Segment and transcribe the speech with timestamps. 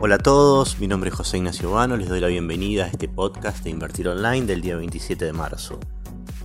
[0.00, 3.08] Hola a todos, mi nombre es José Ignacio Vano, les doy la bienvenida a este
[3.08, 5.80] podcast de Invertir Online del día 27 de marzo.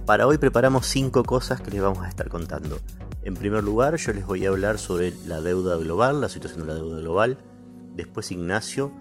[0.08, 2.80] Para hoy preparamos 5 cosas que les vamos a estar contando.
[3.22, 6.68] En primer lugar, yo les voy a hablar sobre la deuda global, la situación de
[6.70, 7.38] la deuda global.
[7.96, 8.92] Después Ignacio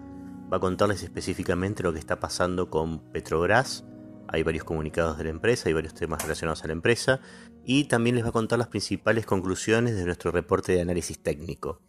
[0.52, 3.86] va a contarles específicamente lo que está pasando con Petrobras.
[4.28, 7.20] Hay varios comunicados de la empresa, hay varios temas relacionados a la empresa.
[7.64, 11.80] Y también les va a contar las principales conclusiones de nuestro reporte de análisis técnico.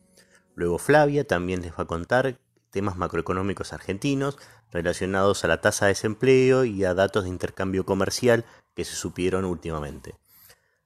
[0.55, 2.39] Luego Flavia también les va a contar
[2.73, 4.37] temas macroeconómicos argentinos
[4.71, 8.43] relacionados a la tasa de desempleo y a datos de intercambio comercial
[8.75, 10.15] que se supieron últimamente.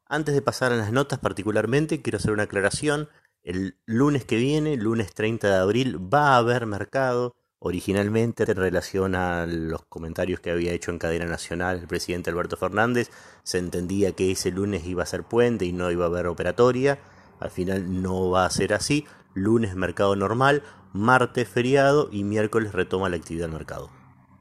[0.05, 3.09] Antes de pasar a las notas particularmente, quiero hacer una aclaración.
[3.43, 7.35] El lunes que viene, lunes 30 de abril, va a haber mercado.
[7.59, 12.55] Originalmente, en relación a los comentarios que había hecho en cadena nacional el presidente Alberto
[12.55, 13.09] Fernández,
[13.43, 16.99] se entendía que ese lunes iba a ser puente y no iba a haber operatoria.
[17.39, 19.05] Al final no va a ser así.
[19.33, 20.63] Lunes mercado normal,
[20.97, 23.89] martes feriado y miércoles retoma la actividad del mercado.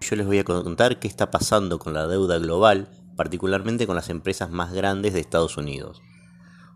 [0.01, 4.09] Yo les voy a contar qué está pasando con la deuda global, particularmente con las
[4.09, 6.03] empresas más grandes de Estados Unidos.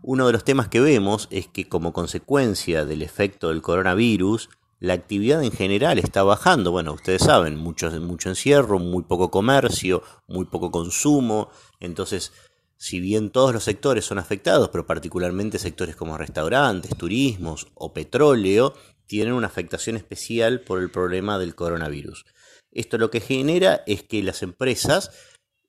[0.03, 4.93] Uno de los temas que vemos es que como consecuencia del efecto del coronavirus, la
[4.93, 6.71] actividad en general está bajando.
[6.71, 11.49] Bueno, ustedes saben, mucho, mucho encierro, muy poco comercio, muy poco consumo.
[11.79, 12.33] Entonces,
[12.77, 18.73] si bien todos los sectores son afectados, pero particularmente sectores como restaurantes, turismos o petróleo,
[19.11, 22.25] tienen una afectación especial por el problema del coronavirus.
[22.71, 25.11] Esto lo que genera es que las empresas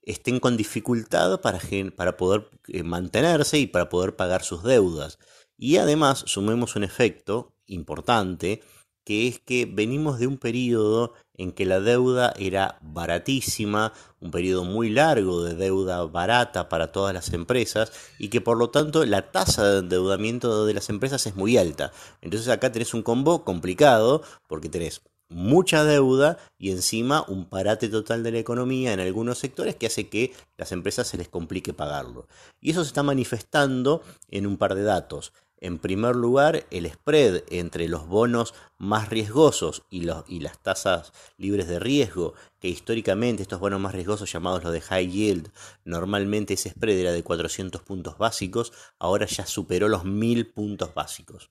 [0.02, 1.58] estén con dificultad para,
[1.96, 5.18] para poder eh, mantenerse y para poder pagar sus deudas.
[5.58, 8.62] Y además sumemos un efecto importante,
[9.05, 14.64] que es que venimos de un periodo en que la deuda era baratísima, un periodo
[14.64, 19.33] muy largo de deuda barata para todas las empresas y que por lo tanto la
[19.33, 21.92] tasa de endeudamiento de las empresas es muy alta.
[22.20, 28.22] Entonces acá tenés un combo complicado porque tenés mucha deuda y encima un parate total
[28.22, 32.28] de la economía en algunos sectores que hace que las empresas se les complique pagarlo.
[32.60, 35.32] Y eso se está manifestando en un par de datos.
[35.62, 41.12] En primer lugar, el spread entre los bonos más riesgosos y, los, y, las tasas
[41.39, 45.53] libres de riesgo, que históricamente estos bonos más riesgosos llamados los de high yield,
[45.84, 51.50] normalmente ese spread era de 400 puntos básicos, ahora ya superó los 1000 puntos básicos.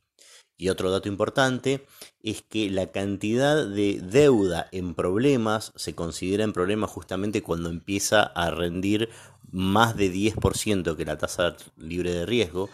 [0.58, 1.88] Y otro dato importante
[2.22, 8.24] es que la cantidad de deuda en problemas se considera en problemas justamente cuando empieza
[8.24, 9.08] a rendir
[9.52, 12.70] más de 10% que la tasa libre de riesgo,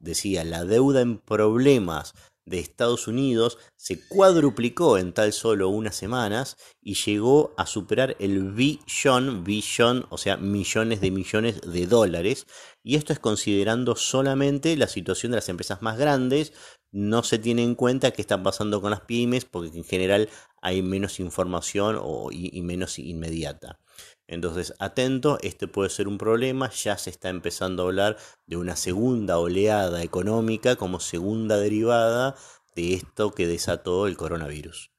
[0.00, 2.14] decía, la deuda en problemas
[2.48, 8.52] de Estados Unidos se cuadruplicó en tal solo unas semanas y llegó a superar el
[8.52, 12.46] billón, billón, o sea, millones de millones de dólares.
[12.82, 16.52] Y esto es considerando solamente la situación de las empresas más grandes.
[16.90, 20.28] No se tiene en cuenta qué está pasando con las pymes porque en general
[20.62, 22.00] hay menos información
[22.32, 23.78] y menos inmediata.
[24.26, 28.16] Entonces, atento, este puede ser un problema, ya se está empezando a hablar
[28.46, 32.34] de una segunda oleada económica como segunda derivada
[32.76, 34.90] de esto que desató el coronavirus.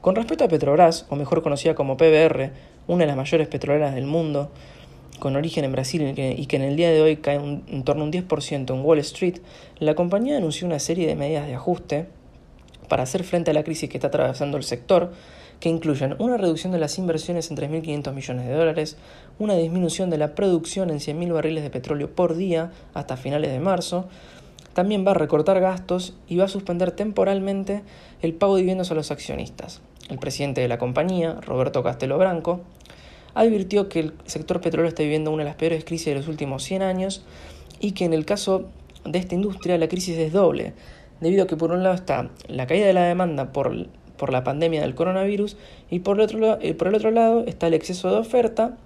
[0.00, 2.52] Con respecto a Petrobras, o mejor conocida como PBR,
[2.86, 4.50] una de las mayores petroleras del mundo,
[5.18, 8.06] con origen en Brasil y que en el día de hoy cae en torno a
[8.06, 9.38] un 10% en Wall Street,
[9.78, 12.06] la compañía anunció una serie de medidas de ajuste
[12.88, 15.12] para hacer frente a la crisis que está atravesando el sector,
[15.60, 18.96] que incluyen una reducción de las inversiones en 3.500 millones de dólares,
[19.38, 23.60] una disminución de la producción en 100.000 barriles de petróleo por día hasta finales de
[23.60, 24.06] marzo,
[24.74, 27.82] también va a recortar gastos y va a suspender temporalmente
[28.20, 29.80] el pago de dividendos a los accionistas.
[30.10, 32.60] El presidente de la compañía, Roberto Castelo Branco,
[33.34, 36.62] advirtió que el sector petrolero está viviendo una de las peores crisis de los últimos
[36.64, 37.24] 100 años
[37.80, 38.68] y que en el caso
[39.04, 40.74] de esta industria la crisis es doble,
[41.20, 44.44] debido a que por un lado está la caída de la demanda por por la
[44.44, 45.56] pandemia del coronavirus
[45.90, 48.76] y por el, otro, eh, por el otro lado está el exceso de oferta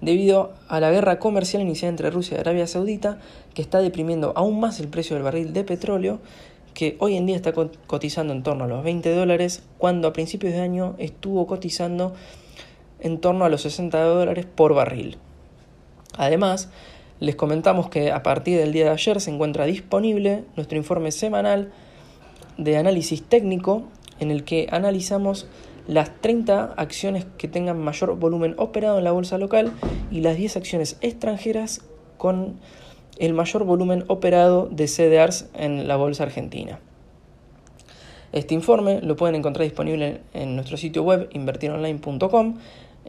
[0.00, 3.18] debido a la guerra comercial iniciada entre Rusia y Arabia Saudita
[3.54, 6.20] que está deprimiendo aún más el precio del barril de petróleo
[6.74, 10.52] que hoy en día está cotizando en torno a los 20 dólares cuando a principios
[10.52, 12.14] de año estuvo cotizando
[13.00, 15.18] en torno a los 60 dólares por barril.
[16.16, 16.70] Además,
[17.20, 21.72] les comentamos que a partir del día de ayer se encuentra disponible nuestro informe semanal
[22.58, 23.84] de análisis técnico
[24.20, 25.46] en el que analizamos
[25.86, 29.72] las 30 acciones que tengan mayor volumen operado en la bolsa local
[30.10, 31.82] y las 10 acciones extranjeras
[32.16, 32.54] con
[33.18, 36.80] el mayor volumen operado de CDRs en la bolsa argentina.
[38.32, 42.56] Este informe lo pueden encontrar disponible en nuestro sitio web invertironline.com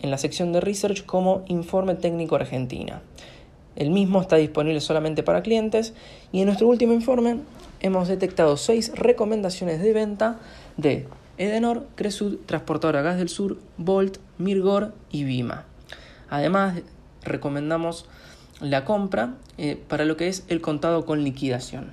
[0.01, 3.01] en la sección de research como Informe Técnico Argentina.
[3.75, 5.93] El mismo está disponible solamente para clientes
[6.31, 7.39] y en nuestro último informe
[7.79, 10.39] hemos detectado seis recomendaciones de venta
[10.77, 11.07] de
[11.37, 15.65] Edenor, Cresud, Transportadora Gas del Sur, Volt, Mirgor y Vima.
[16.29, 16.81] Además,
[17.23, 18.05] recomendamos
[18.61, 21.91] la compra eh, para lo que es el contado con liquidación.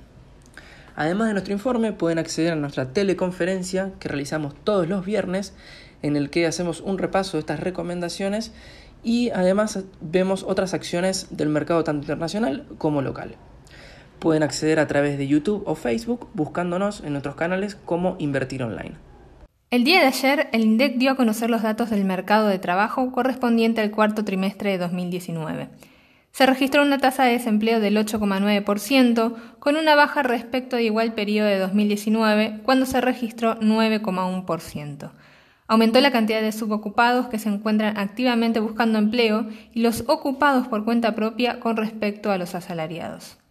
[0.95, 5.53] Además de nuestro informe, pueden acceder a nuestra teleconferencia que realizamos todos los viernes,
[6.01, 8.51] en el que hacemos un repaso de estas recomendaciones
[9.03, 13.35] y además vemos otras acciones del mercado tanto internacional como local.
[14.23, 18.93] Pueden acceder a través de YouTube o Facebook buscándonos en nuestros canales como Invertir Online.
[19.69, 23.11] El día de ayer, el INDEC dio a conocer los datos del mercado de trabajo
[23.11, 25.67] correspondiente al cuarto trimestre de 2019.
[26.31, 31.49] Se registró una tasa de desempleo del 8,9%, con una baja respecto de igual periodo
[31.49, 35.11] de 2019, cuando se registró 9,1%.
[35.67, 40.85] Aumentó la cantidad de subocupados que se encuentran activamente buscando empleo y los ocupados por
[40.85, 43.42] cuenta propia con respecto a los asalariados.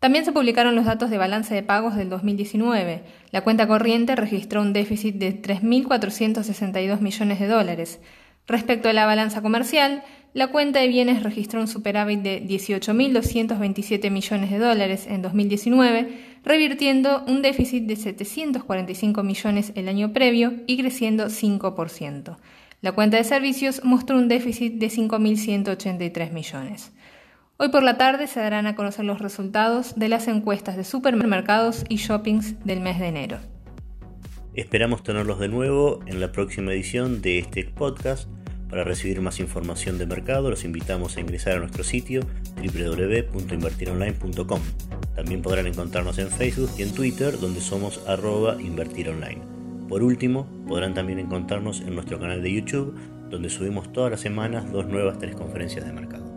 [0.00, 3.02] También se publicaron los datos de balance de pagos del 2019.
[3.30, 8.00] La cuenta corriente registró un déficit de 3.462 millones de dólares.
[8.46, 14.50] Respecto a la balanza comercial, la cuenta de bienes registró un superávit de 18.227 millones
[14.50, 16.08] de dólares en 2019,
[16.44, 22.36] revirtiendo un déficit de 745 millones el año previo y creciendo 5%.
[22.82, 26.92] La cuenta de servicios mostró un déficit de 5.183 millones.
[27.58, 31.86] Hoy por la tarde se darán a conocer los resultados de las encuestas de supermercados
[31.88, 33.38] y shoppings del mes de enero.
[34.52, 38.28] Esperamos tenerlos de nuevo en la próxima edición de este podcast.
[38.68, 42.20] Para recibir más información de mercado, los invitamos a ingresar a nuestro sitio
[42.56, 44.60] www.invertironline.com.
[45.14, 49.40] También podrán encontrarnos en Facebook y en Twitter, donde somos arroba invertironline.
[49.88, 52.94] Por último, podrán también encontrarnos en nuestro canal de YouTube,
[53.30, 56.35] donde subimos todas las semanas dos nuevas teleconferencias de mercado.